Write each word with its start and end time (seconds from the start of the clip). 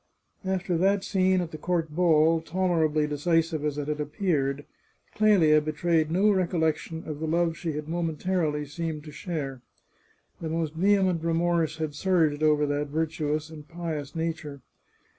After 0.43 0.79
that 0.79 1.03
scene 1.03 1.41
at 1.41 1.51
the 1.51 1.59
court 1.59 1.91
ball, 1.91 2.41
tolerably 2.41 3.05
decisive 3.05 3.63
as 3.63 3.77
it 3.77 3.87
had 3.87 3.99
appeared, 3.99 4.65
Clelia 5.13 5.61
betrayed 5.61 6.09
no 6.09 6.31
recollection 6.31 7.03
of 7.07 7.19
the 7.19 7.27
love 7.27 7.55
she 7.55 7.73
had 7.73 7.87
momentarily 7.87 8.65
seemed 8.65 9.03
to 9.03 9.11
share. 9.11 9.61
The 10.41 10.49
most 10.49 10.73
vehement 10.73 11.23
re 11.23 11.33
morse 11.33 11.77
had 11.77 11.93
surged 11.93 12.41
over 12.41 12.65
that 12.65 12.87
virtuous 12.87 13.51
and 13.51 13.67
pious 13.67 14.15
nature. 14.15 14.61